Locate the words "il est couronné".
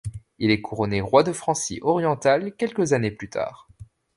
0.39-0.99